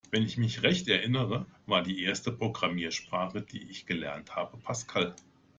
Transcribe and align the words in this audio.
Wenn 0.09 0.23
ich 0.25 0.35
mich 0.35 0.63
recht 0.63 0.87
erinnere, 0.87 1.45
war 1.67 1.83
die 1.83 2.01
erste 2.01 2.31
Programmiersprache, 2.31 3.43
die 3.43 3.69
ich 3.69 3.85
gelernt 3.85 4.35
habe, 4.35 4.57
Pascal. 4.57 5.15